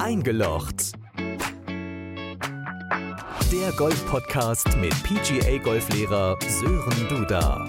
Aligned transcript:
Eingelocht. 0.00 0.92
Der 3.52 3.70
Golf-Podcast 3.76 4.78
mit 4.78 4.94
PGA-Golflehrer 5.02 6.38
Sören 6.48 7.08
Duda. 7.10 7.66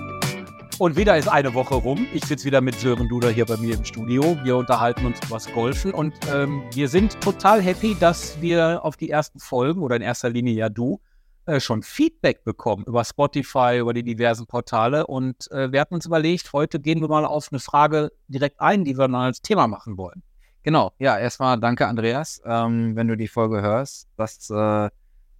Und 0.79 0.95
wieder 0.95 1.17
ist 1.17 1.27
eine 1.27 1.53
Woche 1.53 1.75
rum. 1.75 2.07
Ich 2.13 2.23
sitze 2.23 2.45
wieder 2.45 2.61
mit 2.61 2.75
Sören 2.75 3.09
Duda 3.09 3.27
hier 3.27 3.45
bei 3.45 3.57
mir 3.57 3.75
im 3.75 3.83
Studio. 3.83 4.37
Wir 4.45 4.55
unterhalten 4.55 5.05
uns 5.07 5.19
über 5.25 5.35
das 5.35 5.51
Golfen 5.51 5.93
und 5.93 6.13
ähm, 6.33 6.63
wir 6.73 6.87
sind 6.87 7.19
total 7.19 7.61
happy, 7.61 7.97
dass 7.99 8.41
wir 8.41 8.85
auf 8.85 8.95
die 8.95 9.09
ersten 9.09 9.39
Folgen 9.39 9.81
oder 9.81 9.97
in 9.97 10.01
erster 10.01 10.29
Linie 10.29 10.53
ja 10.53 10.69
du 10.69 11.01
äh, 11.47 11.59
schon 11.59 11.83
Feedback 11.83 12.45
bekommen 12.45 12.85
über 12.87 13.03
Spotify, 13.03 13.79
über 13.79 13.93
die 13.93 14.03
diversen 14.03 14.47
Portale. 14.47 15.05
Und 15.05 15.51
äh, 15.51 15.73
wir 15.73 15.81
hatten 15.81 15.95
uns 15.95 16.05
überlegt, 16.05 16.53
heute 16.53 16.79
gehen 16.79 17.01
wir 17.01 17.09
mal 17.09 17.25
auf 17.25 17.49
eine 17.51 17.59
Frage 17.59 18.13
direkt 18.29 18.61
ein, 18.61 18.85
die 18.85 18.97
wir 18.97 19.09
dann 19.09 19.15
als 19.15 19.41
Thema 19.41 19.67
machen 19.67 19.97
wollen. 19.97 20.23
Genau, 20.63 20.93
ja, 20.99 21.17
erstmal 21.17 21.59
danke, 21.59 21.87
Andreas, 21.87 22.41
ähm, 22.45 22.95
wenn 22.95 23.07
du 23.07 23.17
die 23.17 23.27
Folge 23.27 23.61
hörst. 23.61 24.07
Das 24.15 24.49
äh, 24.49 24.89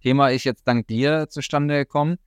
Thema 0.02 0.28
ist 0.30 0.44
jetzt 0.44 0.66
dank 0.66 0.88
dir 0.88 1.28
zustande 1.28 1.76
gekommen. 1.76 2.18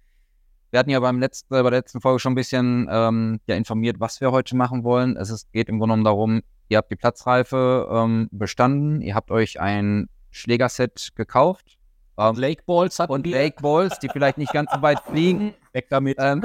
Wir 0.71 0.80
hatten 0.80 0.90
ja 0.90 0.99
beim 0.99 1.20
letzten, 1.20 1.49
bei 1.49 1.62
der 1.62 1.71
letzten 1.71 1.99
Folge 1.99 2.20
schon 2.20 2.34
ein 2.34 2.35
bisschen 2.35 2.88
ähm, 2.90 3.40
ja, 3.48 3.55
informiert, 3.55 3.99
was 3.99 4.21
wir 4.21 4.31
heute 4.31 4.55
machen 4.55 4.84
wollen. 4.84 5.18
Es 5.18 5.30
ist, 5.30 5.52
geht 5.52 5.68
im 5.68 5.77
Grunde 5.77 5.94
genommen 5.94 6.05
darum, 6.05 6.41
ihr 6.70 6.77
habt 6.77 6.90
die 6.90 6.95
Platzreife 6.95 7.88
ähm, 7.91 8.30
bestanden, 8.31 9.02
ihr 9.02 9.16
habt 9.16 9.30
euch 9.30 9.59
ein 9.59 10.07
Schlägerset 10.32 11.09
gekauft. 11.16 11.77
Ähm, 12.18 12.35
Lake 12.35 12.63
Balls 12.66 12.98
hat 12.99 13.09
und 13.09 13.27
Lake 13.27 13.62
Balls, 13.62 13.99
die 13.99 14.07
vielleicht 14.09 14.38
nicht 14.38 14.54
ganz 14.54 14.71
so 14.73 14.82
weit 14.82 15.02
fliegen. 15.02 15.54
Weg 15.73 15.88
damit. 15.90 16.18
Ähm, 16.20 16.43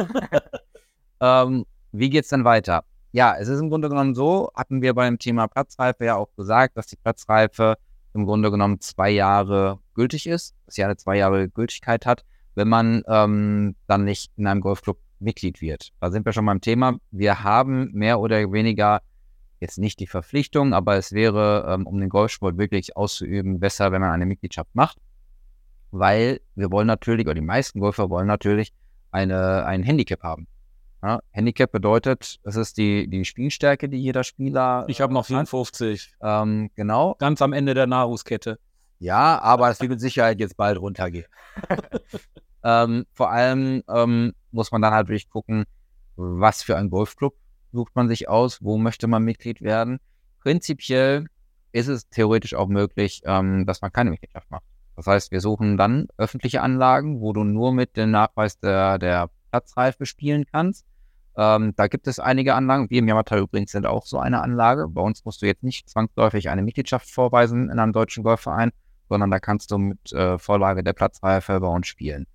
ähm, 1.21 1.67
wie 1.93 2.11
geht's 2.11 2.29
denn 2.29 2.45
weiter? 2.45 2.85
Ja, 3.13 3.37
es 3.37 3.49
ist 3.49 3.61
im 3.61 3.71
Grunde 3.71 3.89
genommen 3.89 4.15
so, 4.15 4.51
hatten 4.55 4.83
wir 4.83 4.95
beim 4.95 5.19
Thema 5.19 5.49
Platzreife 5.49 6.05
ja 6.05 6.17
auch 6.17 6.29
gesagt, 6.37 6.77
dass 6.77 6.87
die 6.87 6.97
Platzreife 6.97 7.77
im 8.15 8.25
Grunde 8.25 8.51
genommen 8.51 8.81
zwei 8.81 9.11
Jahre 9.11 9.81
gültig 9.95 10.27
ist, 10.27 10.55
dass 10.67 10.77
sie 10.77 10.85
eine 10.85 10.97
zwei 10.97 11.17
Jahre 11.17 11.49
Gültigkeit 11.49 12.07
hat, 12.07 12.25
wenn 12.55 12.69
man 12.69 13.03
ähm, 13.09 13.75
dann 13.89 14.05
nicht 14.05 14.31
in 14.37 14.47
einem 14.47 14.61
Golfclub 14.61 14.99
Mitglied 15.19 15.61
wird. 15.61 15.91
Da 16.01 16.11
sind 16.11 16.25
wir 16.25 16.33
schon 16.33 16.47
beim 16.47 16.61
Thema. 16.61 16.99
Wir 17.11 17.45
haben 17.45 17.91
mehr 17.93 18.21
oder 18.21 18.53
weniger 18.53 19.03
jetzt 19.61 19.79
nicht 19.79 20.01
die 20.01 20.07
Verpflichtung, 20.07 20.73
aber 20.73 20.97
es 20.97 21.13
wäre, 21.13 21.67
ähm, 21.69 21.87
um 21.87 22.01
den 22.01 22.09
Golfsport 22.09 22.59
wirklich 22.59 22.97
auszuüben, 22.97 23.61
besser, 23.61 23.93
wenn 23.93 24.01
man 24.01 24.11
eine 24.11 24.25
Mitgliedschaft 24.25 24.71
macht, 24.75 24.99
weil 25.91 26.41
wir 26.55 26.71
wollen 26.71 26.87
natürlich, 26.87 27.27
oder 27.27 27.35
die 27.35 27.41
meisten 27.43 27.81
Golfer 27.81 28.09
wollen 28.09 28.27
natürlich 28.27 28.73
eine, 29.11 29.67
ein 29.67 29.83
Handicap 29.83 30.23
haben. 30.23 30.47
Ja, 31.03 31.21
Handicap 31.31 31.73
bedeutet, 31.73 32.41
es 32.43 32.57
ist 32.57 32.77
die, 32.77 33.09
die 33.09 33.25
Spielstärke, 33.25 33.89
die 33.89 33.97
jeder 33.97 34.23
Spieler. 34.23 34.85
Ich 34.89 35.01
habe 35.01 35.15
noch 35.15 35.25
54. 35.25 36.15
Ähm, 36.21 36.71
genau. 36.75 37.15
Ganz 37.19 37.41
am 37.41 37.55
Ende 37.55 37.73
der 37.73 37.87
Nahrungskette. 37.87 38.59
Ja, 38.99 39.41
aber 39.41 39.71
es 39.71 39.81
wird 39.81 39.91
mit 39.91 40.01
Sicherheit 40.01 40.41
jetzt 40.41 40.59
bald 40.59 40.79
runtergehen. 40.79 41.25
ähm, 42.65 43.07
vor 43.15 43.31
allem 43.31 43.83
ähm, 43.89 44.35
muss 44.51 44.73
man 44.73 44.83
dann 44.83 44.93
halt 44.93 45.09
wirklich 45.09 45.31
gucken, 45.31 45.65
was 46.17 46.63
für 46.63 46.77
ein 46.77 46.91
Golfclub 46.91 47.35
sucht 47.73 47.97
man 47.97 48.09
sich 48.09 48.29
aus, 48.29 48.63
wo 48.63 48.77
möchte 48.77 49.07
man 49.07 49.23
Mitglied 49.23 49.63
werden. 49.63 50.01
Prinzipiell 50.41 51.27
ist 51.73 51.89
es 51.89 52.11
theoretisch 52.11 52.55
auch 52.55 52.69
möglich, 52.69 53.23
ähm, 53.25 53.65
dass 53.65 53.81
man 53.81 53.91
keine 53.91 54.11
Mitgliedschaft 54.11 54.51
macht. 54.51 54.65
Das 54.97 55.07
heißt, 55.07 55.31
wir 55.31 55.41
suchen 55.41 55.79
dann 55.79 56.09
öffentliche 56.19 56.61
Anlagen, 56.61 57.23
wo 57.23 57.33
du 57.33 57.43
nur 57.43 57.73
mit 57.73 57.97
dem 57.97 58.11
Nachweis 58.11 58.59
der, 58.59 58.99
der 58.99 59.31
Platzreife 59.51 60.05
spielen 60.05 60.45
kannst. 60.45 60.85
Ähm, 61.37 61.75
da 61.77 61.87
gibt 61.87 62.07
es 62.07 62.19
einige 62.19 62.55
Anlagen. 62.55 62.91
Wir 62.91 62.99
im 62.99 63.09
Yamata 63.09 63.39
übrigens 63.39 63.73
sind 63.73 63.87
auch 63.87 64.05
so 64.05 64.19
eine 64.19 64.43
Anlage. 64.43 64.89
Bei 64.89 65.01
uns 65.01 65.25
musst 65.25 65.43
du 65.43 65.47
jetzt 65.47 65.63
nicht 65.63 65.89
zwangsläufig 65.89 66.51
eine 66.51 66.63
Mitgliedschaft 66.63 67.11
vorweisen 67.11 67.71
in 67.71 67.79
einem 67.79 67.93
deutschen 67.93 68.25
Golfverein, 68.25 68.73
sondern 69.09 69.31
da 69.31 69.39
kannst 69.39 69.71
du 69.71 69.79
mit 69.79 70.13
äh, 70.13 70.39
Vorlage 70.39 70.83
der 70.83 70.93
Platzreife 70.93 71.61
bei 71.61 71.69
uns 71.69 71.87
spielen. 71.87 72.27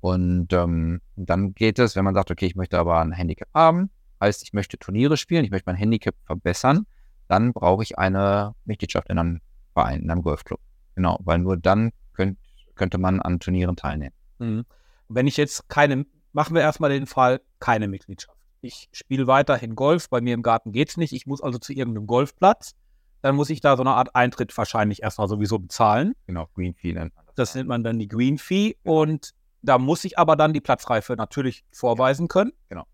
Und 0.00 0.52
ähm, 0.52 1.00
dann 1.16 1.54
geht 1.54 1.78
es, 1.78 1.96
wenn 1.96 2.04
man 2.04 2.14
sagt, 2.14 2.30
okay, 2.30 2.46
ich 2.46 2.56
möchte 2.56 2.78
aber 2.78 3.00
ein 3.00 3.12
Handicap 3.12 3.48
haben, 3.54 3.90
heißt, 4.20 4.42
ich 4.42 4.52
möchte 4.52 4.78
Turniere 4.78 5.16
spielen, 5.16 5.44
ich 5.44 5.50
möchte 5.50 5.66
mein 5.66 5.76
Handicap 5.76 6.14
verbessern, 6.26 6.86
dann 7.28 7.52
brauche 7.52 7.82
ich 7.82 7.98
eine 7.98 8.54
Mitgliedschaft 8.64 9.08
in 9.08 9.18
einem 9.18 9.40
Verein, 9.72 10.02
in 10.02 10.10
einem 10.10 10.22
Golfclub. 10.22 10.60
Genau, 10.94 11.18
weil 11.24 11.38
nur 11.38 11.56
dann 11.56 11.90
könnt, 12.12 12.38
könnte 12.74 12.98
man 12.98 13.20
an 13.20 13.40
Turnieren 13.40 13.76
teilnehmen. 13.76 14.14
Mhm. 14.38 14.64
Wenn 15.08 15.26
ich 15.26 15.36
jetzt 15.36 15.68
keine, 15.68 16.06
machen 16.34 16.54
wir 16.54 16.62
erstmal 16.62 16.90
den 16.90 17.06
Fall, 17.06 17.40
keine 17.60 17.88
Mitgliedschaft. 17.88 18.36
Ich 18.60 18.88
spiele 18.92 19.26
weiterhin 19.26 19.74
Golf, 19.74 20.10
bei 20.10 20.20
mir 20.20 20.34
im 20.34 20.42
Garten 20.42 20.72
geht 20.72 20.90
es 20.90 20.96
nicht, 20.96 21.12
ich 21.12 21.26
muss 21.26 21.42
also 21.42 21.58
zu 21.58 21.72
irgendeinem 21.72 22.06
Golfplatz, 22.06 22.74
dann 23.22 23.36
muss 23.36 23.50
ich 23.50 23.60
da 23.60 23.76
so 23.76 23.82
eine 23.82 23.92
Art 23.92 24.14
Eintritt 24.14 24.56
wahrscheinlich 24.56 25.02
erstmal 25.02 25.28
sowieso 25.28 25.58
bezahlen. 25.58 26.14
Genau, 26.26 26.48
Green 26.54 26.74
Fee 26.74 26.92
nennt 26.92 27.14
man 27.14 27.24
das. 27.26 27.34
Das 27.36 27.54
nennt 27.54 27.68
man 27.68 27.82
dann 27.82 27.98
die 27.98 28.08
Green 28.08 28.36
Fee 28.36 28.76
und 28.82 29.30
da 29.62 29.78
muss 29.78 30.04
ich 30.04 30.18
aber 30.18 30.36
dann 30.36 30.52
die 30.52 30.60
Platzreife 30.60 31.14
natürlich 31.14 31.64
vorweisen 31.72 32.28
können. 32.28 32.52
Genau. 32.68 32.84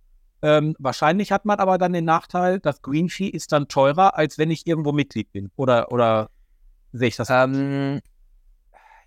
Ähm, 0.42 0.74
wahrscheinlich 0.78 1.32
hat 1.32 1.44
man 1.44 1.58
aber 1.58 1.78
dann 1.78 1.92
den 1.92 2.04
Nachteil, 2.04 2.60
das 2.60 2.80
Green 2.82 3.08
Fee 3.08 3.28
ist 3.28 3.52
dann 3.52 3.68
teurer, 3.68 4.16
als 4.16 4.38
wenn 4.38 4.50
ich 4.50 4.66
irgendwo 4.66 4.92
Mitglied 4.92 5.32
bin. 5.32 5.50
Oder, 5.56 5.92
oder 5.92 6.30
sehe 6.92 7.08
ich 7.08 7.16
das? 7.16 7.28
Ähm, 7.30 8.00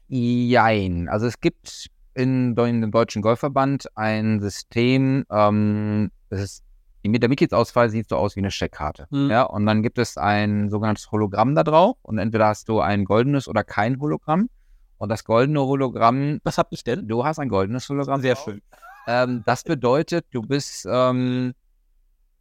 jein. 0.08 1.10
Also 1.10 1.26
es 1.26 1.40
gibt 1.40 1.90
in, 2.16 2.56
in 2.58 2.82
dem 2.82 2.92
Deutschen 2.92 3.22
Golfverband 3.22 3.88
ein 3.96 4.40
System, 4.40 5.26
ähm, 5.30 6.12
das 6.30 6.42
ist, 6.42 6.64
der 7.06 7.30
Mitgliedsausfall 7.30 7.90
sieht 7.90 8.08
so 8.08 8.16
aus 8.16 8.36
wie 8.36 8.40
eine 8.40 8.52
Scheckkarte. 8.52 9.08
Mhm. 9.10 9.30
Ja, 9.30 9.44
und 9.44 9.66
dann 9.66 9.84
gibt 9.84 9.98
es 9.98 10.18
ein 10.18 10.70
sogenanntes 10.70 11.12
Hologramm 11.12 11.54
da 11.54 11.64
drauf 11.64 11.98
und 12.02 12.18
entweder 12.18 12.48
hast 12.48 12.70
du 12.70 12.80
ein 12.80 13.04
goldenes 13.04 13.48
oder 13.48 13.64
kein 13.64 14.00
Hologramm. 14.00 14.50
Und 14.98 15.10
das 15.10 15.26
goldene 15.26 15.60
Hologramm. 15.60 16.40
Was 16.46 16.58
hab 16.58 16.68
ich 16.72 16.86
denn? 16.86 17.10
Du 17.10 17.26
hast 17.26 17.38
ein 17.38 17.50
goldenes 17.50 17.90
Hologramm. 17.90 18.22
Sehr 18.22 18.36
drauf. 18.36 18.46
schön. 18.46 18.62
Ähm, 19.06 19.44
das 19.46 19.64
bedeutet, 19.66 20.26
du 20.32 20.42
bist 20.42 20.88
ähm, 20.90 21.54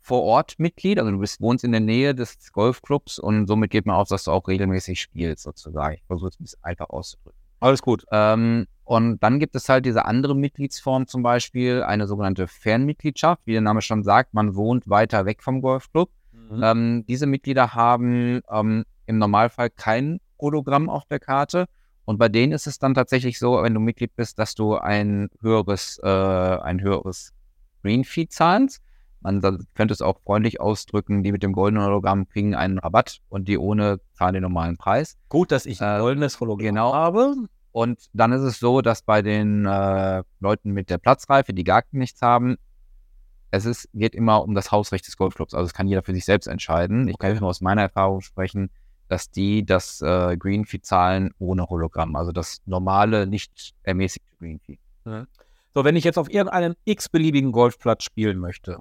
vor 0.01 0.23
Ort 0.23 0.59
Mitglied, 0.59 0.99
also 0.99 1.11
du 1.11 1.19
bist, 1.19 1.41
wohnst 1.41 1.65
in 1.65 1.73
der 1.73 1.81
Nähe 1.81 2.15
des 2.15 2.53
Golfclubs 2.53 3.19
und 3.19 3.49
somit 3.49 3.71
geht 3.71 3.87
man 3.87 3.97
aus, 3.97 4.09
dass 4.09 4.25
du 4.25 4.31
auch 4.31 4.47
regelmäßig 4.47 5.01
spielst, 5.01 5.43
sozusagen. 5.43 5.95
Ich 5.95 6.05
versuche 6.07 6.29
es 6.29 6.39
ein 6.39 6.45
bisschen 6.45 6.63
einfach 6.63 6.89
auszudrücken. 6.91 7.42
Alles 7.63 7.83
gut. 7.83 8.05
Ähm, 8.11 8.67
und 8.85 9.23
dann 9.23 9.39
gibt 9.39 9.55
es 9.55 9.69
halt 9.69 9.87
diese 9.87 10.05
andere 10.05 10.35
Mitgliedsform, 10.35 11.07
zum 11.07 11.23
Beispiel 11.23 11.83
eine 11.83 12.07
sogenannte 12.07 12.49
Fernmitgliedschaft. 12.49 13.43
Wie 13.45 13.53
der 13.53 13.61
Name 13.61 13.81
schon 13.83 14.03
sagt, 14.03 14.35
man 14.35 14.57
wohnt 14.57 14.89
weiter 14.89 15.25
weg 15.25 15.43
vom 15.43 15.63
Golfclub. 15.63 16.11
Mhm. 16.33 16.63
Ähm, 16.63 17.05
diese 17.07 17.27
Mitglieder 17.27 17.75
haben 17.75 18.41
ähm, 18.51 18.85
im 19.07 19.19
Normalfall 19.19 19.71
kein 19.71 20.19
Hologramm 20.41 20.91
auf 20.91 21.05
der 21.07 21.21
Karte. 21.21 21.67
Und 22.05 22.19
bei 22.19 22.29
denen 22.29 22.53
ist 22.53 22.67
es 22.67 22.81
dann 22.81 22.95
tatsächlich 22.95 23.39
so, 23.39 23.63
wenn 23.63 23.75
du 23.75 23.81
Mitglied 23.81 24.17
bist, 24.17 24.41
dass 24.41 24.57
du 24.57 24.75
ein 24.75 25.29
höheres, 25.41 26.01
äh, 26.03 26.09
ein 26.09 26.81
höheres 26.81 27.33
Green 27.83 28.03
Fee 28.03 28.29
zahlst. 28.29 28.83
Man 29.23 29.41
könnte 29.75 29.95
es 29.95 30.03
auch 30.03 30.21
freundlich 30.21 30.61
ausdrücken, 30.61 31.23
die 31.23 31.33
mit 31.33 31.43
dem 31.43 31.53
goldenen 31.53 31.85
Hologramm 31.85 32.29
kriegen 32.29 32.55
einen 32.55 32.79
Rabatt 32.79 33.19
und 33.29 33.49
die 33.49 33.59
ohne 33.59 34.01
zahlen 34.15 34.35
den 34.35 34.43
normalen 34.43 34.77
Preis. 34.77 35.17
Gut, 35.29 35.53
dass 35.53 35.67
ich 35.67 35.81
ein 35.81 35.99
Äh, 35.99 36.01
goldenes 36.01 36.41
Hologramm 36.41 36.67
genau. 36.67 36.93
habe. 36.95 37.35
Und 37.73 38.07
dann 38.13 38.33
ist 38.33 38.43
es 38.43 38.59
so, 38.59 38.83
dass 38.83 39.03
bei 39.03 39.23
den 39.23 39.65
äh, 39.65 40.23
Leuten 40.41 40.73
mit 40.73 40.91
der 40.91 40.99
Platzreife, 40.99 41.55
die 41.55 41.65
gar 41.65 41.83
nichts 41.93 42.21
haben, 42.21 42.57
es 43.51 43.65
ist, 43.65 43.89
geht 43.93 44.15
immer 44.15 44.43
um 44.43 44.55
das 44.55 44.73
Hausrecht 44.73 45.07
des 45.07 45.17
Golfclubs. 45.17 45.55
Also 45.55 45.67
es 45.67 45.75
kann 45.75 45.87
jeder 45.87 46.03
für 46.03 46.15
sich 46.15 46.25
selbst 46.25 46.47
entscheiden. 46.47 47.09
Ich 47.09 47.19
kann 47.19 47.37
nur 47.39 47.49
aus 47.49 47.61
meiner 47.61 47.83
Erfahrung 47.83 48.21
sprechen, 48.21 48.71
dass 49.09 49.31
die 49.31 49.65
das 49.65 50.01
äh, 50.01 50.37
Green 50.39 50.65
Fee 50.65 50.81
zahlen 50.81 51.35
ohne 51.39 51.67
Hologramm. 51.69 52.17
Also 52.17 52.33
das 52.33 52.63
normale, 52.67 53.27
nicht 53.27 53.75
ermäßigte 53.83 54.37
Green 54.39 54.59
Fee. 54.61 54.79
So, 55.75 55.85
wenn 55.85 55.97
ich 55.97 56.05
jetzt 56.05 56.19
auf 56.19 56.31
irgendeinem 56.31 56.75
x-beliebigen 56.85 57.53
Golfplatz 57.53 58.05
spielen 58.05 58.39
möchte, 58.39 58.79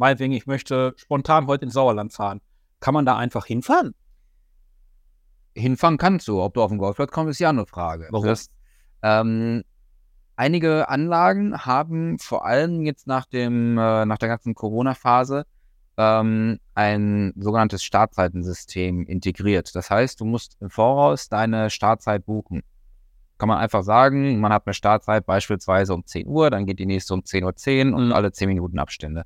meinetwegen, 0.00 0.32
ich 0.32 0.46
möchte 0.46 0.94
spontan 0.96 1.46
heute 1.46 1.66
ins 1.66 1.74
Sauerland 1.74 2.12
fahren, 2.12 2.40
kann 2.80 2.94
man 2.94 3.06
da 3.06 3.16
einfach 3.16 3.46
hinfahren? 3.46 3.94
Hinfahren 5.54 5.98
kannst 5.98 6.26
du. 6.28 6.42
Ob 6.42 6.54
du 6.54 6.62
auf 6.62 6.70
den 6.70 6.78
Golfplatz 6.78 7.10
kommst, 7.10 7.30
ist 7.32 7.38
ja 7.38 7.50
eine 7.50 7.66
Frage. 7.66 8.08
Warum? 8.10 8.26
Das, 8.26 8.48
ähm, 9.02 9.62
einige 10.36 10.88
Anlagen 10.88 11.58
haben 11.64 12.18
vor 12.18 12.46
allem 12.46 12.82
jetzt 12.82 13.06
nach 13.06 13.26
dem, 13.26 13.76
äh, 13.78 14.06
nach 14.06 14.18
der 14.18 14.28
ganzen 14.28 14.54
Corona-Phase 14.54 15.44
ähm, 15.96 16.58
ein 16.74 17.32
sogenanntes 17.36 17.82
Startzeitensystem 17.82 19.04
integriert. 19.06 19.74
Das 19.74 19.90
heißt, 19.90 20.20
du 20.20 20.24
musst 20.24 20.56
im 20.60 20.70
Voraus 20.70 21.28
deine 21.28 21.68
Startzeit 21.68 22.24
buchen. 22.24 22.62
Kann 23.36 23.48
man 23.48 23.58
einfach 23.58 23.82
sagen, 23.82 24.38
man 24.40 24.52
hat 24.52 24.66
eine 24.66 24.74
Startzeit 24.74 25.26
beispielsweise 25.26 25.94
um 25.94 26.04
10 26.06 26.26
Uhr, 26.26 26.50
dann 26.50 26.64
geht 26.66 26.78
die 26.78 26.86
nächste 26.86 27.14
um 27.14 27.20
10.10 27.20 27.90
Uhr 27.90 27.96
und 27.98 28.06
Mhm. 28.06 28.12
alle 28.12 28.32
10 28.32 28.48
Minuten 28.48 28.78
Abstände. 28.78 29.24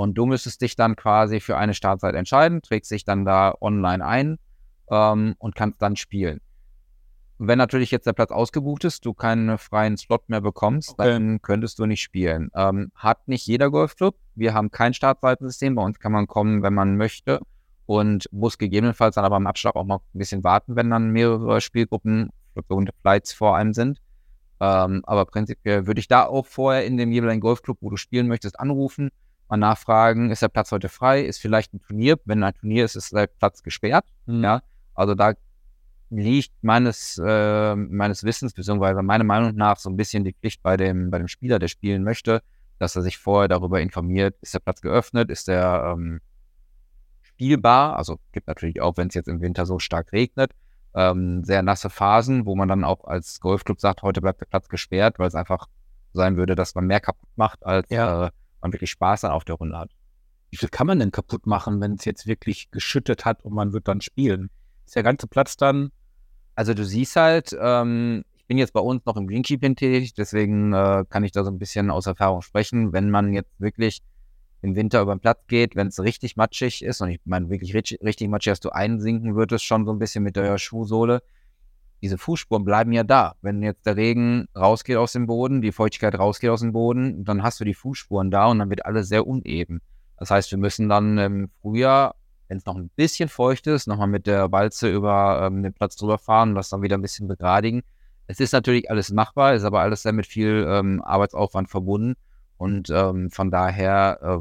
Und 0.00 0.14
du 0.14 0.24
müsstest 0.24 0.62
dich 0.62 0.76
dann 0.76 0.96
quasi 0.96 1.40
für 1.40 1.58
eine 1.58 1.74
Startzeit 1.74 2.14
entscheiden, 2.14 2.62
trägst 2.62 2.90
dich 2.90 3.04
dann 3.04 3.26
da 3.26 3.54
online 3.60 4.02
ein 4.02 4.38
ähm, 4.90 5.34
und 5.38 5.54
kannst 5.54 5.82
dann 5.82 5.94
spielen. 5.94 6.40
Wenn 7.36 7.58
natürlich 7.58 7.90
jetzt 7.90 8.06
der 8.06 8.14
Platz 8.14 8.30
ausgebucht 8.30 8.84
ist, 8.84 9.04
du 9.04 9.12
keinen 9.12 9.58
freien 9.58 9.98
Slot 9.98 10.26
mehr 10.30 10.40
bekommst, 10.40 10.92
Okay. 10.92 11.04
dann 11.06 11.42
könntest 11.42 11.78
du 11.78 11.84
nicht 11.84 12.00
spielen. 12.00 12.50
Ähm, 12.54 12.92
hat 12.94 13.28
nicht 13.28 13.46
jeder 13.46 13.70
Golfclub. 13.70 14.16
Wir 14.34 14.54
haben 14.54 14.70
kein 14.70 14.94
Startzeitensystem. 14.94 15.74
Bei 15.74 15.82
uns 15.82 15.98
kann 15.98 16.12
man 16.12 16.26
kommen, 16.26 16.62
wenn 16.62 16.72
man 16.72 16.96
möchte 16.96 17.40
und 17.84 18.26
muss 18.32 18.56
gegebenenfalls 18.56 19.16
dann 19.16 19.26
aber 19.26 19.36
im 19.36 19.46
Abschlag 19.46 19.76
auch 19.76 19.84
mal 19.84 19.96
ein 19.96 20.18
bisschen 20.18 20.42
warten, 20.42 20.76
wenn 20.76 20.88
dann 20.88 21.10
mehrere 21.10 21.60
Spielgruppen, 21.60 22.30
sogenannte 22.54 22.94
Flights 23.02 23.34
vor 23.34 23.54
einem 23.54 23.74
sind. 23.74 24.00
Ähm, 24.60 25.02
aber 25.04 25.26
prinzipiell 25.26 25.86
würde 25.86 26.00
ich 26.00 26.08
da 26.08 26.24
auch 26.24 26.46
vorher 26.46 26.86
in 26.86 26.96
dem 26.96 27.12
jeweiligen 27.12 27.40
Golfclub, 27.42 27.76
wo 27.82 27.90
du 27.90 27.98
spielen 27.98 28.28
möchtest, 28.28 28.58
anrufen, 28.58 29.10
mal 29.50 29.56
nachfragen, 29.56 30.30
ist 30.30 30.42
der 30.42 30.48
Platz 30.48 30.72
heute 30.72 30.88
frei, 30.88 31.22
ist 31.22 31.40
vielleicht 31.40 31.74
ein 31.74 31.80
Turnier, 31.80 32.18
wenn 32.24 32.42
ein 32.42 32.54
Turnier 32.54 32.84
ist, 32.84 32.96
ist 32.96 33.12
der 33.12 33.26
Platz 33.26 33.62
gesperrt. 33.62 34.06
Mhm. 34.26 34.44
Ja, 34.44 34.62
also 34.94 35.14
da 35.14 35.34
liegt 36.10 36.52
meines, 36.62 37.20
äh, 37.24 37.76
meines 37.76 38.24
Wissens, 38.24 38.52
beziehungsweise 38.52 39.02
meiner 39.02 39.24
Meinung 39.24 39.54
nach 39.54 39.78
so 39.78 39.88
ein 39.90 39.96
bisschen 39.96 40.24
die 40.24 40.32
Pflicht 40.32 40.62
bei 40.62 40.76
dem, 40.76 41.10
bei 41.10 41.18
dem 41.18 41.28
Spieler, 41.28 41.58
der 41.58 41.68
spielen 41.68 42.02
möchte, 42.02 42.42
dass 42.78 42.96
er 42.96 43.02
sich 43.02 43.18
vorher 43.18 43.48
darüber 43.48 43.80
informiert, 43.80 44.36
ist 44.40 44.54
der 44.54 44.58
Platz 44.60 44.80
geöffnet, 44.80 45.30
ist 45.30 45.48
der 45.48 45.92
ähm, 45.94 46.20
spielbar, 47.22 47.96
also 47.96 48.18
gibt 48.32 48.48
natürlich 48.48 48.80
auch, 48.80 48.96
wenn 48.96 49.08
es 49.08 49.14
jetzt 49.14 49.28
im 49.28 49.40
Winter 49.40 49.66
so 49.66 49.78
stark 49.78 50.12
regnet, 50.12 50.52
ähm, 50.94 51.44
sehr 51.44 51.62
nasse 51.62 51.90
Phasen, 51.90 52.46
wo 52.46 52.56
man 52.56 52.68
dann 52.68 52.84
auch 52.84 53.04
als 53.04 53.40
Golfclub 53.40 53.80
sagt, 53.80 54.02
heute 54.02 54.20
bleibt 54.20 54.40
der 54.40 54.46
Platz 54.46 54.68
gesperrt, 54.68 55.18
weil 55.18 55.28
es 55.28 55.34
einfach 55.34 55.68
sein 56.12 56.36
würde, 56.36 56.56
dass 56.56 56.74
man 56.74 56.86
mehr 56.86 57.00
kaputt 57.00 57.28
macht, 57.36 57.64
als 57.64 57.88
Ja. 57.90 58.26
äh, 58.26 58.30
man 58.62 58.72
wirklich 58.72 58.90
Spaß 58.90 59.22
dann 59.22 59.32
auf 59.32 59.44
der 59.44 59.56
Runde 59.56 59.78
hat. 59.78 59.90
Wie 60.50 60.56
viel 60.56 60.68
kann 60.68 60.86
man 60.86 60.98
denn 60.98 61.12
kaputt 61.12 61.46
machen, 61.46 61.80
wenn 61.80 61.94
es 61.94 62.04
jetzt 62.04 62.26
wirklich 62.26 62.70
geschüttet 62.70 63.24
hat 63.24 63.44
und 63.44 63.54
man 63.54 63.72
wird 63.72 63.86
dann 63.88 64.00
spielen? 64.00 64.50
Ist 64.86 64.96
der 64.96 65.02
ganze 65.02 65.28
Platz 65.28 65.56
dann 65.56 65.92
Also 66.56 66.74
du 66.74 66.84
siehst 66.84 67.16
halt, 67.16 67.56
ähm, 67.60 68.24
ich 68.36 68.46
bin 68.46 68.58
jetzt 68.58 68.72
bei 68.72 68.80
uns 68.80 69.04
noch 69.06 69.16
im 69.16 69.28
Greenkeeping 69.28 69.76
tätig, 69.76 70.14
deswegen 70.14 70.72
äh, 70.72 71.04
kann 71.08 71.22
ich 71.22 71.30
da 71.32 71.44
so 71.44 71.50
ein 71.50 71.58
bisschen 71.58 71.90
aus 71.90 72.06
Erfahrung 72.06 72.42
sprechen. 72.42 72.92
Wenn 72.92 73.10
man 73.10 73.32
jetzt 73.32 73.52
wirklich 73.58 74.02
im 74.62 74.74
Winter 74.74 75.00
über 75.02 75.14
den 75.14 75.20
Platz 75.20 75.46
geht, 75.46 75.76
wenn 75.76 75.86
es 75.86 76.00
richtig 76.00 76.36
matschig 76.36 76.82
ist, 76.82 77.00
und 77.00 77.10
ich 77.10 77.20
meine 77.24 77.48
wirklich 77.48 77.74
richtig, 77.74 78.02
richtig 78.02 78.28
matschig, 78.28 78.52
dass 78.52 78.60
du 78.60 78.70
einsinken 78.70 79.36
würdest, 79.36 79.64
schon 79.64 79.86
so 79.86 79.92
ein 79.92 79.98
bisschen 79.98 80.24
mit 80.24 80.36
der 80.36 80.58
Schuhsohle, 80.58 81.22
diese 82.02 82.18
Fußspuren 82.18 82.64
bleiben 82.64 82.92
ja 82.92 83.04
da. 83.04 83.34
Wenn 83.42 83.62
jetzt 83.62 83.84
der 83.86 83.96
Regen 83.96 84.48
rausgeht 84.56 84.96
aus 84.96 85.12
dem 85.12 85.26
Boden, 85.26 85.60
die 85.60 85.72
Feuchtigkeit 85.72 86.18
rausgeht 86.18 86.50
aus 86.50 86.60
dem 86.60 86.72
Boden, 86.72 87.24
dann 87.24 87.42
hast 87.42 87.60
du 87.60 87.64
die 87.64 87.74
Fußspuren 87.74 88.30
da 88.30 88.46
und 88.46 88.58
dann 88.58 88.70
wird 88.70 88.86
alles 88.86 89.08
sehr 89.08 89.26
uneben. 89.26 89.80
Das 90.16 90.30
heißt, 90.30 90.50
wir 90.50 90.58
müssen 90.58 90.88
dann 90.88 91.18
im 91.18 91.50
Frühjahr, 91.60 92.14
wenn 92.48 92.58
es 92.58 92.66
noch 92.66 92.76
ein 92.76 92.90
bisschen 92.96 93.28
feucht 93.28 93.66
ist, 93.66 93.86
nochmal 93.86 94.06
mit 94.06 94.26
der 94.26 94.50
Walze 94.50 94.90
über 94.90 95.42
ähm, 95.46 95.62
den 95.62 95.72
Platz 95.72 95.96
drüber 95.96 96.18
fahren 96.18 96.50
und 96.50 96.54
das 96.56 96.68
dann 96.68 96.82
wieder 96.82 96.96
ein 96.96 97.02
bisschen 97.02 97.28
begradigen. 97.28 97.82
Es 98.26 98.40
ist 98.40 98.52
natürlich 98.52 98.90
alles 98.90 99.10
machbar, 99.10 99.54
ist 99.54 99.64
aber 99.64 99.80
alles 99.80 100.02
sehr 100.02 100.12
mit 100.12 100.26
viel 100.26 100.66
ähm, 100.68 101.02
Arbeitsaufwand 101.02 101.68
verbunden. 101.68 102.14
Und 102.56 102.90
ähm, 102.90 103.30
von 103.30 103.50
daher, 103.50 104.18
äh, 104.22 104.38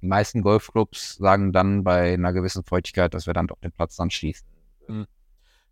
die 0.00 0.06
meisten 0.06 0.42
Golfclubs 0.42 1.16
sagen 1.16 1.52
dann 1.52 1.84
bei 1.84 2.14
einer 2.14 2.32
gewissen 2.32 2.62
Feuchtigkeit, 2.64 3.12
dass 3.14 3.26
wir 3.26 3.34
dann 3.34 3.48
doch 3.48 3.58
den 3.60 3.72
Platz 3.72 3.96
dann 3.96 4.10
schließen. 4.10 4.46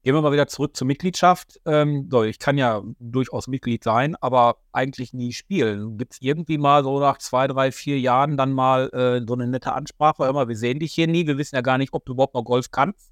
Gehen 0.07 0.15
wir 0.15 0.23
mal 0.23 0.31
wieder 0.31 0.47
zurück 0.47 0.77
zur 0.77 0.87
Mitgliedschaft. 0.87 1.61
Ähm, 1.65 2.07
so, 2.09 2.23
ich 2.23 2.39
kann 2.39 2.57
ja 2.57 2.81
durchaus 3.01 3.49
Mitglied 3.49 3.83
sein, 3.83 4.15
aber 4.21 4.59
eigentlich 4.71 5.13
nie 5.13 5.33
spielen. 5.33 5.99
Gibt 5.99 6.13
es 6.13 6.23
irgendwie 6.23 6.59
mal 6.59 6.85
so 6.85 7.01
nach 7.01 7.19
zwei, 7.19 7.49
drei, 7.49 7.73
vier 7.73 7.99
Jahren 7.99 8.37
dann 8.37 8.53
mal 8.53 8.89
äh, 8.91 9.27
so 9.27 9.35
eine 9.35 9.49
nette 9.49 9.73
Ansprache? 9.73 10.23
Hör 10.23 10.33
mal, 10.33 10.47
wir 10.47 10.57
sehen 10.57 10.79
dich 10.79 10.93
hier 10.93 11.09
nie, 11.09 11.27
wir 11.27 11.39
wissen 11.39 11.57
ja 11.57 11.61
gar 11.61 11.77
nicht, 11.77 11.93
ob 11.93 12.05
du 12.05 12.13
überhaupt 12.13 12.35
noch 12.35 12.45
Golf 12.45 12.71
kannst. 12.71 13.11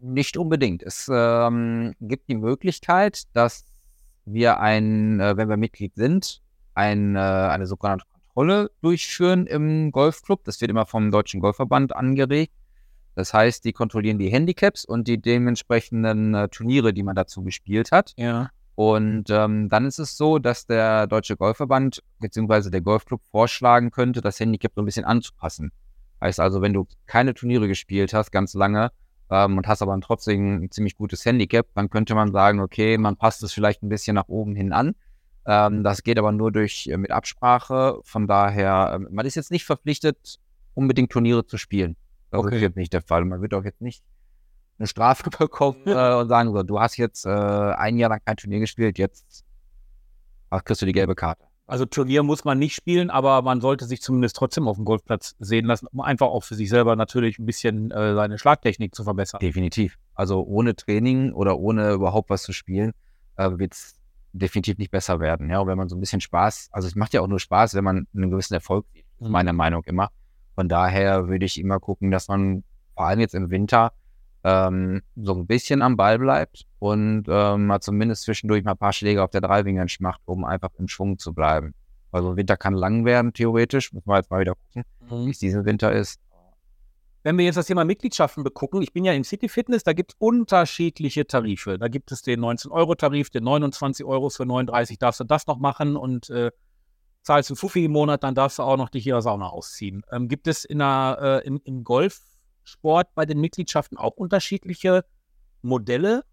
Nicht 0.00 0.38
unbedingt. 0.38 0.82
Es 0.82 1.10
ähm, 1.12 1.92
gibt 2.00 2.30
die 2.30 2.36
Möglichkeit, 2.36 3.24
dass 3.34 3.66
wir 4.24 4.58
ein, 4.58 5.20
äh, 5.20 5.36
wenn 5.36 5.50
wir 5.50 5.58
Mitglied 5.58 5.94
sind, 5.96 6.40
ein, 6.72 7.14
äh, 7.14 7.18
eine 7.18 7.66
sogenannte 7.66 8.06
Kontrolle 8.10 8.70
durchführen 8.80 9.46
im 9.46 9.92
Golfclub. 9.92 10.44
Das 10.44 10.62
wird 10.62 10.70
immer 10.70 10.86
vom 10.86 11.10
Deutschen 11.10 11.40
Golfverband 11.40 11.94
angeregt. 11.94 12.54
Das 13.14 13.34
heißt, 13.34 13.64
die 13.64 13.72
kontrollieren 13.72 14.18
die 14.18 14.28
Handicaps 14.28 14.84
und 14.84 15.08
die 15.08 15.20
dementsprechenden 15.20 16.34
äh, 16.34 16.48
Turniere, 16.48 16.92
die 16.92 17.02
man 17.02 17.14
dazu 17.14 17.42
gespielt 17.42 17.92
hat. 17.92 18.14
Ja. 18.16 18.50
Und 18.74 19.28
ähm, 19.28 19.68
dann 19.68 19.86
ist 19.86 19.98
es 19.98 20.16
so, 20.16 20.38
dass 20.38 20.66
der 20.66 21.06
Deutsche 21.06 21.36
Golfverband 21.36 22.02
bzw. 22.20 22.70
der 22.70 22.80
Golfclub 22.80 23.20
vorschlagen 23.30 23.90
könnte, 23.90 24.22
das 24.22 24.40
Handicap 24.40 24.72
so 24.74 24.82
ein 24.82 24.86
bisschen 24.86 25.04
anzupassen. 25.04 25.72
Heißt 26.22 26.40
also, 26.40 26.62
wenn 26.62 26.72
du 26.72 26.86
keine 27.06 27.34
Turniere 27.34 27.68
gespielt 27.68 28.14
hast, 28.14 28.30
ganz 28.30 28.54
lange, 28.54 28.90
ähm, 29.32 29.56
und 29.56 29.66
hast 29.66 29.82
aber 29.82 29.98
trotzdem 30.00 30.64
ein 30.64 30.70
ziemlich 30.70 30.96
gutes 30.96 31.24
Handicap, 31.24 31.66
dann 31.74 31.90
könnte 31.90 32.14
man 32.14 32.32
sagen, 32.32 32.60
okay, 32.60 32.98
man 32.98 33.16
passt 33.16 33.42
es 33.42 33.52
vielleicht 33.52 33.82
ein 33.82 33.88
bisschen 33.88 34.14
nach 34.14 34.28
oben 34.28 34.54
hin 34.54 34.72
an. 34.72 34.94
Ähm, 35.46 35.82
das 35.82 36.02
geht 36.02 36.18
aber 36.18 36.32
nur 36.32 36.52
durch 36.52 36.86
äh, 36.86 36.96
mit 36.96 37.10
Absprache. 37.10 37.98
Von 38.04 38.26
daher, 38.26 38.92
ähm, 38.94 39.08
man 39.10 39.26
ist 39.26 39.34
jetzt 39.34 39.50
nicht 39.50 39.64
verpflichtet, 39.64 40.38
unbedingt 40.74 41.10
Turniere 41.10 41.46
zu 41.46 41.56
spielen. 41.56 41.96
Das 42.32 42.40
Okay. 42.40 42.56
ist 42.56 42.62
jetzt 42.62 42.76
nicht 42.76 42.92
der 42.92 43.02
Fall. 43.02 43.24
Man 43.24 43.40
wird 43.42 43.54
auch 43.54 43.64
jetzt 43.64 43.80
nicht 43.80 44.02
eine 44.78 44.88
Strafe 44.88 45.30
bekommen 45.38 45.82
äh, 45.86 46.14
und 46.14 46.28
sagen, 46.28 46.52
so, 46.52 46.62
du 46.64 46.80
hast 46.80 46.96
jetzt 46.96 47.24
äh, 47.26 47.28
ein 47.30 47.96
Jahr 47.98 48.10
lang 48.10 48.20
kein 48.24 48.36
Turnier 48.36 48.58
gespielt, 48.60 48.98
jetzt 48.98 49.44
ach, 50.50 50.64
kriegst 50.64 50.82
du 50.82 50.86
die 50.86 50.92
gelbe 50.92 51.14
Karte. 51.14 51.44
Also 51.66 51.86
Turnier 51.86 52.22
muss 52.22 52.44
man 52.44 52.58
nicht 52.58 52.74
spielen, 52.74 53.08
aber 53.08 53.40
man 53.42 53.60
sollte 53.60 53.84
sich 53.86 54.02
zumindest 54.02 54.36
trotzdem 54.36 54.66
auf 54.68 54.76
dem 54.76 54.84
Golfplatz 54.84 55.36
sehen 55.38 55.64
lassen, 55.66 55.86
um 55.92 56.00
einfach 56.00 56.26
auch 56.26 56.42
für 56.42 56.54
sich 56.54 56.68
selber 56.68 56.96
natürlich 56.96 57.38
ein 57.38 57.46
bisschen 57.46 57.90
äh, 57.92 58.14
seine 58.14 58.36
Schlagtechnik 58.38 58.94
zu 58.94 59.04
verbessern. 59.04 59.38
Definitiv. 59.40 59.96
Also 60.14 60.42
ohne 60.42 60.74
Training 60.74 61.32
oder 61.32 61.58
ohne 61.58 61.92
überhaupt 61.92 62.28
was 62.30 62.42
zu 62.42 62.52
spielen, 62.52 62.92
äh, 63.36 63.48
wird 63.58 63.74
es 63.74 63.94
definitiv 64.32 64.78
nicht 64.78 64.90
besser 64.90 65.20
werden. 65.20 65.48
Ja, 65.50 65.60
und 65.60 65.68
wenn 65.68 65.78
man 65.78 65.88
so 65.88 65.96
ein 65.96 66.00
bisschen 66.00 66.20
Spaß, 66.20 66.68
also 66.72 66.88
es 66.88 66.94
macht 66.94 67.14
ja 67.14 67.20
auch 67.20 67.26
nur 67.28 67.38
Spaß, 67.40 67.74
wenn 67.74 67.84
man 67.84 68.06
einen 68.14 68.30
gewissen 68.30 68.54
Erfolg 68.54 68.86
sieht, 68.92 69.04
ist 69.20 69.26
Mhm. 69.26 69.30
meiner 69.32 69.52
Meinung 69.52 69.82
immer. 69.84 70.10
Von 70.62 70.68
daher 70.68 71.26
würde 71.26 71.44
ich 71.44 71.58
immer 71.58 71.80
gucken, 71.80 72.12
dass 72.12 72.28
man 72.28 72.62
vor 72.94 73.06
allem 73.06 73.18
jetzt 73.18 73.34
im 73.34 73.50
Winter 73.50 73.90
ähm, 74.44 75.02
so 75.16 75.34
ein 75.34 75.48
bisschen 75.48 75.82
am 75.82 75.96
Ball 75.96 76.20
bleibt 76.20 76.66
und 76.78 77.24
ähm, 77.26 77.66
mal 77.66 77.80
zumindest 77.80 78.22
zwischendurch 78.22 78.62
mal 78.62 78.70
ein 78.70 78.78
paar 78.78 78.92
Schläge 78.92 79.24
auf 79.24 79.30
der 79.30 79.40
Driving 79.40 79.80
Range 79.80 79.90
macht, 79.98 80.20
um 80.24 80.44
einfach 80.44 80.70
im 80.78 80.86
Schwung 80.86 81.18
zu 81.18 81.34
bleiben. 81.34 81.74
Also 82.12 82.36
Winter 82.36 82.56
kann 82.56 82.74
lang 82.74 83.04
werden, 83.04 83.32
theoretisch. 83.32 83.92
Müssen 83.92 84.06
wir 84.06 84.18
jetzt 84.18 84.30
mal 84.30 84.38
wieder 84.38 84.54
gucken, 84.54 84.84
wie 85.26 85.30
es 85.30 85.40
diesen 85.40 85.64
Winter 85.64 85.90
ist. 85.90 86.20
Wenn 87.24 87.36
wir 87.38 87.44
jetzt 87.44 87.56
das 87.56 87.66
Thema 87.66 87.84
Mitgliedschaften 87.84 88.44
begucken, 88.44 88.82
ich 88.82 88.92
bin 88.92 89.04
ja 89.04 89.14
im 89.14 89.24
City 89.24 89.48
Fitness, 89.48 89.82
da 89.82 89.92
gibt 89.94 90.12
es 90.12 90.16
unterschiedliche 90.20 91.26
Tarife. 91.26 91.76
Da 91.76 91.88
gibt 91.88 92.12
es 92.12 92.22
den 92.22 92.38
19-Euro-Tarif, 92.38 93.30
den 93.30 93.42
29 93.42 94.06
Euro 94.06 94.30
für 94.30 94.46
39 94.46 95.00
darfst 95.00 95.18
du 95.18 95.24
das 95.24 95.48
noch 95.48 95.58
machen 95.58 95.96
und 95.96 96.30
äh, 96.30 96.52
zahlst 97.22 97.50
du 97.50 97.54
Fuffi 97.54 97.84
im 97.84 97.92
Monat, 97.92 98.22
dann 98.22 98.34
darfst 98.34 98.58
du 98.58 98.62
auch 98.62 98.76
noch 98.76 98.88
dich 98.88 99.04
hier 99.04 99.20
Sauna 99.22 99.48
ausziehen. 99.48 100.02
Ähm, 100.10 100.28
gibt 100.28 100.46
es 100.46 100.64
in 100.64 100.78
der, 100.78 101.42
äh, 101.44 101.46
im, 101.46 101.60
im 101.64 101.84
Golfsport 101.84 103.14
bei 103.14 103.24
den 103.24 103.40
Mitgliedschaften 103.40 103.96
auch 103.96 104.12
unterschiedliche 104.12 105.04
Modelle? 105.62 106.24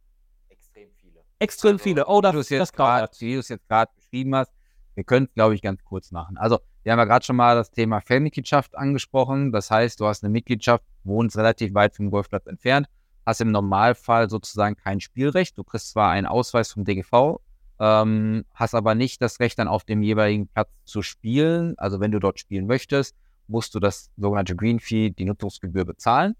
Extrem 0.50 0.90
viele. 0.96 1.24
Extrem 1.40 1.74
Also, 1.74 1.84
viele. 1.84 2.06
Oh, 2.08 2.22
das, 2.22 2.34
du 2.34 2.40
es 2.40 2.48
das 2.50 2.58
jetzt 2.58 2.74
gerade, 2.74 3.08
gerade. 3.08 3.20
wie 3.20 3.34
du 3.34 3.40
es 3.40 3.50
jetzt 3.50 3.68
gerade 3.68 3.92
beschrieben 3.96 4.36
hast, 4.36 4.52
wir 4.96 5.04
können 5.04 5.28
es, 5.28 5.34
glaube 5.34 5.56
ich, 5.56 5.62
ganz 5.62 5.84
kurz 5.84 6.12
machen. 6.12 6.38
Also, 6.38 6.60
wir 6.84 6.92
haben 6.92 7.00
ja 7.00 7.06
gerade 7.06 7.26
schon 7.26 7.36
mal 7.36 7.56
das 7.56 7.72
Thema 7.72 8.02
Fernmitgliedschaft 8.02 8.78
angesprochen. 8.78 9.52
Das 9.52 9.70
heißt, 9.70 10.00
du 10.00 10.08
hast 10.08 10.24
eine 10.24 10.32
Mitgliedschaft, 10.32 10.84
wohnst 11.04 11.38
relativ 11.38 11.74
weit 11.74 11.96
vom 11.96 12.10
Golfplatz 12.10 12.48
entfernt, 12.48 12.88
hast 13.26 13.42
im 13.42 13.52
Normalfall 13.52 14.30
sozusagen 14.30 14.76
kein 14.76 15.00
Spielrecht. 15.00 15.58
Du 15.58 15.64
kriegst 15.64 15.92
zwar 15.92 16.10
einen 16.10 16.26
Ausweis 16.26 16.72
vom 16.72 16.86
DGV, 16.86 17.40
ähm, 17.80 18.46
hast 18.54 18.76
aber 18.76 18.96
nicht 18.96 19.22
das 19.22 19.40
Recht, 19.40 19.58
dann 19.60 19.68
auf 19.68 19.84
dem 19.84 20.02
jeweiligen 20.02 20.48
Platz 20.48 20.70
zu 20.86 21.02
spielen. 21.02 21.76
Also, 21.78 22.00
wenn 22.00 22.12
du 22.12 22.20
dort 22.20 22.40
spielen 22.40 22.68
möchtest, 22.68 23.16
musst 23.48 23.74
du 23.76 23.80
das 23.80 24.12
sogenannte 24.18 24.56
Green 24.56 24.80
Fee, 24.80 25.10
die 25.10 25.26
Nutzungsgebühr 25.26 25.86
bezahlen. 25.86 26.36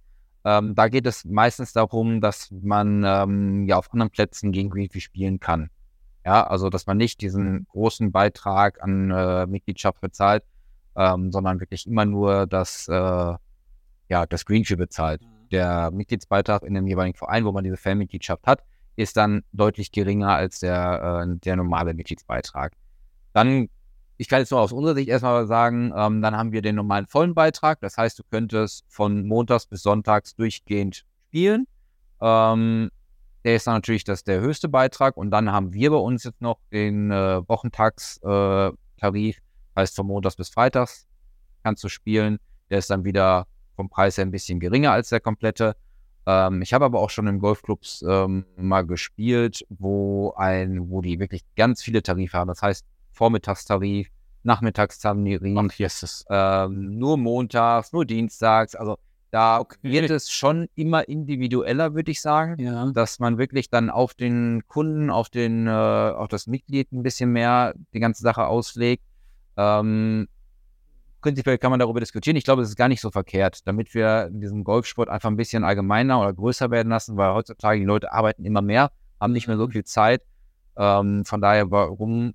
Ähm, 0.46 0.76
da 0.76 0.88
geht 0.88 1.06
es 1.06 1.26
meistens 1.26 1.74
darum, 1.74 2.22
dass 2.22 2.50
man 2.52 3.04
ähm, 3.06 3.66
ja 3.66 3.78
auf 3.78 3.92
anderen 3.92 4.10
Plätzen 4.10 4.52
gegen 4.52 4.70
Green 4.70 4.90
Fee 4.90 5.02
spielen 5.02 5.40
kann. 5.40 5.70
Ja, 6.26 6.46
also 6.46 6.70
dass 6.70 6.86
man 6.86 6.98
nicht 6.98 7.22
diesen 7.22 7.66
großen 7.72 8.12
Beitrag 8.12 8.82
an 8.84 9.10
äh, 9.12 9.48
Mitgliedschaft 9.48 10.02
bezahlt, 10.02 10.44
ähm, 10.96 11.32
sondern 11.32 11.60
wirklich 11.60 11.88
immer 11.88 12.06
nur 12.06 12.46
das, 12.48 12.88
äh, 12.88 12.94
ja, 12.94 14.26
das 14.28 14.46
Green 14.46 14.66
Fee 14.66 14.76
bezahlt. 14.76 15.22
Der 15.52 15.92
Mitgliedsbeitrag 15.92 16.64
in 16.64 16.74
dem 16.74 16.88
jeweiligen 16.88 17.18
Verein, 17.18 17.46
wo 17.46 17.52
man 17.52 17.64
diese 17.64 17.78
Fanmitgliedschaft 17.78 18.46
hat, 18.46 18.64
ist 19.00 19.16
dann 19.16 19.44
deutlich 19.54 19.94
geringer 19.94 20.36
als 20.36 20.60
der, 20.60 21.26
äh, 21.26 21.38
der 21.40 21.56
normale 21.56 21.94
Mitgliedsbeitrag. 21.94 22.74
Dann, 23.32 23.70
ich 24.18 24.28
kann 24.28 24.40
jetzt 24.40 24.52
nur 24.52 24.60
aus 24.60 24.74
unserer 24.74 24.96
Sicht 24.96 25.08
erstmal 25.08 25.48
sagen, 25.48 25.94
ähm, 25.96 26.22
dann 26.22 26.36
haben 26.36 26.52
wir 26.52 26.62
den 26.62 26.76
normalen 26.76 27.08
vollen 27.08 27.34
Beitrag. 27.34 27.80
Das 27.80 27.96
heißt, 27.96 28.20
du 28.20 28.24
könntest 28.30 28.84
von 28.90 29.26
montags 29.26 29.68
bis 29.68 29.84
sonntags 29.84 30.36
durchgehend 30.36 31.06
spielen. 31.28 31.66
Ähm, 32.20 32.90
der 33.46 33.56
ist 33.56 33.68
dann 33.68 33.76
natürlich 33.76 34.04
das 34.04 34.26
der 34.26 34.42
höchste 34.42 34.68
Beitrag. 34.68 35.16
Und 35.16 35.32
dann 35.32 35.50
haben 35.50 35.72
wir 35.72 35.92
bei 35.92 35.96
uns 35.96 36.26
jetzt 36.26 36.42
noch 36.42 36.60
den 36.74 37.10
äh, 37.10 37.42
Wochentagstarif. 37.48 38.76
Äh, 38.76 38.78
Tarif. 39.00 39.38
heißt, 39.78 39.96
von 39.96 40.08
montags 40.08 40.36
bis 40.36 40.50
freitags 40.50 41.08
kannst 41.64 41.82
du 41.86 41.88
spielen. 41.88 42.38
Der 42.70 42.80
ist 42.80 42.90
dann 42.90 43.06
wieder 43.06 43.48
vom 43.78 43.90
Preis 43.90 44.18
her 44.18 44.26
ein 44.26 44.32
bisschen 44.32 44.60
geringer 44.60 44.92
als 44.92 45.08
der 45.08 45.22
komplette. 45.22 45.78
Ähm, 46.30 46.62
ich 46.62 46.74
habe 46.74 46.86
aber 46.86 47.00
auch 47.00 47.10
schon 47.10 47.26
in 47.26 47.40
Golfclubs 47.40 48.06
ähm, 48.08 48.46
mal 48.56 48.86
gespielt, 48.86 49.66
wo 49.70 50.32
ein, 50.38 50.90
wo 50.92 51.02
die 51.02 51.20
wirklich 51.20 51.42
ganz 51.56 51.82
viele 51.82 52.04
Tarife 52.04 52.38
haben. 52.38 52.50
Das 52.50 52.62
heißt 52.62 52.86
Vormittagstarif, 53.14 54.10
Nachmittagstarif, 54.44 55.42
Ach, 55.58 55.74
yes, 55.80 56.26
ähm, 56.30 57.00
nur 57.00 57.18
montags, 57.18 57.92
nur 57.94 58.06
dienstags. 58.06 58.76
Also 58.76 58.98
Da 59.32 59.64
wird 59.82 60.10
es 60.10 60.32
schon 60.32 60.68
immer 60.76 61.08
individueller, 61.08 61.94
würde 61.94 62.12
ich 62.12 62.22
sagen, 62.22 62.56
Ja. 62.60 62.92
dass 62.92 63.20
man 63.20 63.38
wirklich 63.38 63.70
dann 63.70 63.90
auf 63.90 64.14
den 64.14 64.64
Kunden, 64.68 65.10
auf 65.10 65.30
den, 65.30 65.68
äh, 65.68 65.72
auf 65.72 66.28
das 66.30 66.48
Mitglied 66.48 66.92
ein 66.92 67.04
bisschen 67.04 67.32
mehr 67.32 67.74
die 67.94 68.00
ganze 68.00 68.22
Sache 68.24 68.46
auslegt. 68.48 69.04
Ähm, 69.58 70.28
prinzipiell 71.22 71.58
kann 71.58 71.72
man 71.72 71.80
darüber 71.80 72.00
diskutieren. 72.00 72.36
Ich 72.36 72.44
glaube, 72.44 72.62
es 72.62 72.70
ist 72.70 72.76
gar 72.76 72.88
nicht 72.88 73.02
so 73.02 73.12
verkehrt, 73.12 73.68
damit 73.68 73.94
wir 73.94 74.30
diesen 74.32 74.64
Golfsport 74.64 75.10
einfach 75.10 75.30
ein 75.30 75.36
bisschen 75.36 75.64
allgemeiner 75.64 76.20
oder 76.22 76.34
größer 76.34 76.72
werden 76.72 76.90
lassen, 76.90 77.18
weil 77.18 77.34
heutzutage 77.34 77.80
die 77.80 77.86
Leute 77.86 78.12
arbeiten 78.12 78.46
immer 78.46 78.62
mehr, 78.62 78.92
haben 79.20 79.34
nicht 79.34 79.48
mehr 79.48 79.58
so 79.58 79.68
viel 79.68 79.84
Zeit. 79.84 80.22
Ähm, 80.78 81.26
von 81.26 81.42
daher, 81.42 81.70
warum, 81.72 82.34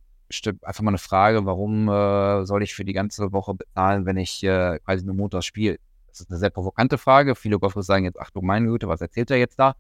einfach 0.63 0.83
mal 0.83 0.91
eine 0.91 0.99
Frage, 0.99 1.47
warum 1.47 1.89
äh, 1.89 2.45
soll 2.45 2.63
ich 2.63 2.75
für 2.75 2.85
die 2.85 2.93
ganze 2.93 3.33
Woche 3.33 3.55
bezahlen, 3.55 4.07
wenn 4.07 4.17
ich 4.17 4.43
äh, 4.45 4.79
quasi 4.85 5.05
nur 5.05 5.15
montags 5.15 5.47
spiele? 5.47 5.79
Das 6.09 6.21
ist 6.21 6.31
eine 6.31 6.39
sehr 6.39 6.51
provokante 6.51 6.99
Frage. 6.99 7.35
Viele 7.35 7.59
Golfer 7.59 7.83
sagen 7.83 8.05
jetzt, 8.05 8.21
ach 8.21 8.31
du 8.31 8.41
meine 8.41 8.67
Güte, 8.67 8.87
was 8.87 9.01
erzählt 9.01 9.31
er 9.31 9.39
jetzt 9.39 9.59
da? 9.59 9.75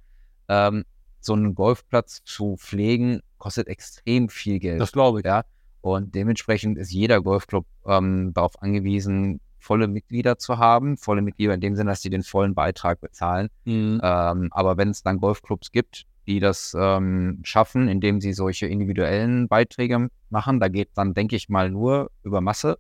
Ähm, 0.49 0.85
so 1.21 1.33
einen 1.33 1.55
Golfplatz 1.55 2.23
zu 2.25 2.57
pflegen, 2.57 3.21
kostet 3.39 3.69
extrem 3.69 4.29
viel 4.29 4.59
Geld. 4.59 4.81
Das 4.81 4.93
glaube 4.93 5.21
ich. 5.21 5.27
Ja. 5.27 5.45
Und 5.85 6.15
dementsprechend 6.15 6.79
ist 6.79 6.93
jeder 6.93 7.21
Golfclub 7.21 7.67
ähm, 7.87 8.33
darauf 8.33 8.63
angewiesen, 8.63 9.43
volle 9.59 9.87
Mitglieder 9.87 10.39
zu 10.39 10.57
haben. 10.57 10.97
Volle 10.97 11.21
Mitglieder 11.21 11.53
in 11.53 11.61
dem 11.61 11.77
Sinne, 11.77 11.91
dass 11.91 12.01
sie 12.01 12.09
den 12.09 12.23
vollen 12.23 12.55
Beitrag 12.55 13.03
bezahlen. 13.03 13.51
Mhm. 13.67 14.01
Ähm, 14.03 14.49
aber 14.51 14.79
wenn 14.79 14.89
es 14.89 15.03
dann 15.03 15.19
Golfclubs 15.19 15.73
gibt, 15.73 16.05
die 16.27 16.41
das 16.41 16.75
ähm, 16.75 17.41
schaffen, 17.43 17.89
indem 17.89 18.23
sie 18.23 18.33
solche 18.33 18.67
individuellen 18.67 19.47
Beiträge 19.47 20.09
machen, 20.31 20.59
da 20.59 20.69
geht 20.69 20.89
dann, 20.95 21.13
denke 21.13 21.37
ich 21.37 21.51
mal, 21.51 21.69
nur 21.69 22.11
über 22.23 22.41
Masse. 22.41 22.79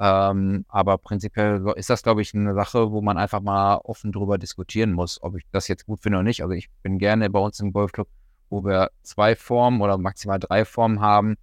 Ähm, 0.00 0.64
aber 0.68 0.96
prinzipiell 0.96 1.62
ist 1.76 1.90
das, 1.90 2.02
glaube 2.02 2.22
ich, 2.22 2.32
eine 2.32 2.54
Sache, 2.54 2.92
wo 2.92 3.02
man 3.02 3.18
einfach 3.18 3.42
mal 3.42 3.76
offen 3.84 4.10
drüber 4.10 4.38
diskutieren 4.38 4.94
muss, 4.94 5.22
ob 5.22 5.36
ich 5.36 5.44
das 5.52 5.68
jetzt 5.68 5.84
gut 5.84 6.00
finde 6.00 6.16
oder 6.16 6.24
nicht. 6.24 6.42
Also 6.42 6.54
ich 6.54 6.70
bin 6.82 6.98
gerne 6.98 7.28
bei 7.28 7.40
uns 7.40 7.60
im 7.60 7.74
Golfclub, 7.74 8.08
wo 8.48 8.64
wir 8.64 8.90
zwei 9.02 9.36
Formen 9.36 9.82
oder 9.82 9.98
maximal 9.98 10.38
drei 10.38 10.64
Formen 10.64 11.02
haben, 11.02 11.36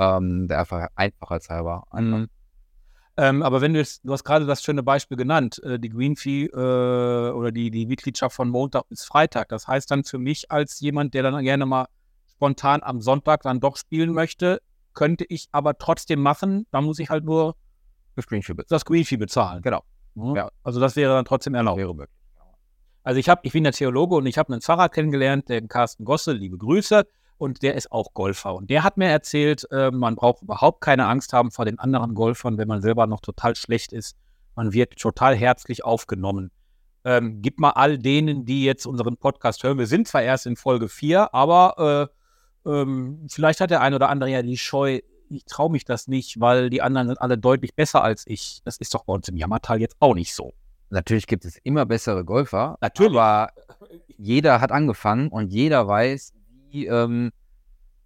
ähm, 0.00 0.48
der 0.48 0.60
einfach 0.60 0.88
einfachheitshalber. 0.96 1.84
einfach. 1.90 2.18
Mhm. 2.18 2.28
Ähm, 3.16 3.42
aber 3.42 3.60
wenn 3.60 3.74
du 3.74 3.80
jetzt, 3.80 4.00
du 4.02 4.12
hast 4.12 4.24
gerade 4.24 4.46
das 4.46 4.62
schöne 4.62 4.82
Beispiel 4.82 5.16
genannt, 5.16 5.62
äh, 5.62 5.78
die 5.78 5.90
Green 5.90 6.16
Fee 6.16 6.46
äh, 6.46 6.56
oder 6.56 7.52
die, 7.52 7.70
die 7.70 7.84
Mitgliedschaft 7.84 8.34
von 8.34 8.48
Montag 8.48 8.88
bis 8.88 9.04
Freitag. 9.04 9.50
Das 9.50 9.68
heißt 9.68 9.90
dann 9.90 10.04
für 10.04 10.18
mich 10.18 10.50
als 10.50 10.80
jemand, 10.80 11.12
der 11.12 11.24
dann 11.24 11.44
gerne 11.44 11.66
mal 11.66 11.86
spontan 12.32 12.82
am 12.82 13.02
Sonntag 13.02 13.42
dann 13.42 13.60
doch 13.60 13.76
spielen 13.76 14.12
möchte, 14.12 14.62
könnte 14.94 15.26
ich 15.28 15.48
aber 15.52 15.76
trotzdem 15.76 16.22
machen, 16.22 16.66
dann 16.70 16.84
muss 16.84 16.98
ich 16.98 17.10
halt 17.10 17.24
nur 17.24 17.56
das 18.68 18.84
Green 18.84 19.04
Fee 19.04 19.16
bezahlen. 19.18 19.60
Genau. 19.60 19.84
Ja. 20.14 20.34
Ja. 20.34 20.50
Also 20.62 20.80
das 20.80 20.96
wäre 20.96 21.12
dann 21.12 21.24
trotzdem 21.26 21.54
erlaubt. 21.54 21.78
wäre 21.78 21.94
möglich. 21.94 22.16
Also 23.02 23.18
ich 23.18 23.28
habe, 23.28 23.40
ich 23.44 23.52
bin 23.52 23.64
der 23.64 23.72
Theologe 23.72 24.16
und 24.16 24.26
ich 24.26 24.38
habe 24.38 24.52
einen 24.52 24.62
Pfarrer 24.62 24.88
kennengelernt, 24.88 25.48
den 25.48 25.68
Carsten 25.68 26.04
Gosse, 26.04 26.32
liebe 26.32 26.58
Grüße, 26.58 27.06
und 27.40 27.62
der 27.62 27.74
ist 27.74 27.90
auch 27.90 28.12
Golfer. 28.12 28.54
Und 28.54 28.68
der 28.68 28.84
hat 28.84 28.98
mir 28.98 29.08
erzählt, 29.08 29.66
äh, 29.70 29.90
man 29.90 30.14
braucht 30.14 30.42
überhaupt 30.42 30.82
keine 30.82 31.06
Angst 31.06 31.32
haben 31.32 31.50
vor 31.50 31.64
den 31.64 31.78
anderen 31.78 32.14
Golfern, 32.14 32.58
wenn 32.58 32.68
man 32.68 32.82
selber 32.82 33.06
noch 33.06 33.20
total 33.20 33.56
schlecht 33.56 33.92
ist. 33.92 34.14
Man 34.56 34.74
wird 34.74 34.98
total 34.98 35.34
herzlich 35.34 35.82
aufgenommen. 35.82 36.50
Ähm, 37.02 37.40
gib 37.40 37.58
mal 37.58 37.70
all 37.70 37.98
denen, 37.98 38.44
die 38.44 38.64
jetzt 38.64 38.84
unseren 38.84 39.16
Podcast 39.16 39.62
hören. 39.62 39.78
Wir 39.78 39.86
sind 39.86 40.06
zwar 40.06 40.22
erst 40.22 40.44
in 40.44 40.56
Folge 40.56 40.90
4, 40.90 41.32
aber 41.34 42.10
äh, 42.66 42.70
ähm, 42.70 43.26
vielleicht 43.30 43.60
hat 43.60 43.70
der 43.70 43.80
ein 43.80 43.94
oder 43.94 44.10
andere 44.10 44.28
ja 44.30 44.42
die 44.42 44.58
Scheu, 44.58 45.00
ich 45.30 45.46
traue 45.46 45.70
mich 45.70 45.86
das 45.86 46.08
nicht, 46.08 46.40
weil 46.40 46.68
die 46.68 46.82
anderen 46.82 47.08
sind 47.08 47.22
alle 47.22 47.38
deutlich 47.38 47.74
besser 47.74 48.04
als 48.04 48.26
ich. 48.26 48.60
Das 48.66 48.76
ist 48.76 48.92
doch 48.92 49.04
bei 49.04 49.14
uns 49.14 49.28
im 49.28 49.38
Jammertal 49.38 49.80
jetzt 49.80 49.96
auch 50.00 50.14
nicht 50.14 50.34
so. 50.34 50.52
Natürlich 50.90 51.26
gibt 51.26 51.46
es 51.46 51.56
immer 51.62 51.86
bessere 51.86 52.22
Golfer. 52.22 52.76
Natürlich. 52.82 53.16
Aber 53.16 53.50
jeder 54.18 54.60
hat 54.60 54.72
angefangen 54.72 55.28
und 55.28 55.50
jeder 55.50 55.88
weiß, 55.88 56.34
wie, 56.70 56.86
ähm, 56.86 57.30